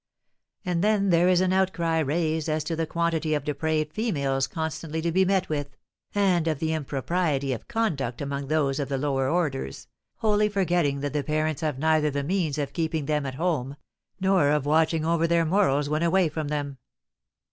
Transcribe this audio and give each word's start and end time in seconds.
And 0.65 0.83
then 0.83 1.11
there 1.11 1.27
is 1.29 1.41
an 1.41 1.53
outcry 1.53 1.99
raised 1.99 2.49
as 2.49 2.63
to 2.63 2.75
the 2.75 2.87
quantity 2.87 3.35
of 3.35 3.43
depraved 3.43 3.93
females 3.93 4.47
constantly 4.47 4.99
to 4.99 5.11
be 5.11 5.25
met 5.25 5.47
with, 5.47 5.77
and 6.15 6.47
of 6.47 6.57
the 6.57 6.73
impropriety 6.73 7.53
of 7.53 7.67
conduct 7.67 8.19
among 8.19 8.47
those 8.47 8.79
of 8.79 8.89
the 8.89 8.97
lower 8.97 9.29
orders, 9.29 9.87
wholly 10.15 10.49
forgetting 10.49 11.01
that 11.01 11.13
the 11.13 11.23
parents 11.23 11.61
have 11.61 11.77
neither 11.77 12.09
the 12.09 12.23
means 12.23 12.57
of 12.57 12.73
keeping 12.73 13.05
them 13.05 13.27
at 13.27 13.35
home, 13.35 13.75
nor 14.19 14.49
of 14.49 14.65
watching 14.65 15.05
over 15.05 15.27
their 15.27 15.45
morals 15.45 15.87
when 15.87 16.01
away 16.01 16.29
from 16.29 16.47
them." 16.47 16.79